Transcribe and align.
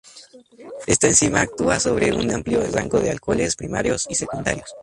Esta 0.87 1.05
enzima 1.05 1.41
actúa 1.41 1.79
sobre 1.79 2.11
un 2.11 2.31
amplio 2.33 2.59
rango 2.71 2.99
de 2.99 3.11
alcoholes 3.11 3.55
primarios 3.55 4.07
y 4.09 4.15
secundarios. 4.15 4.73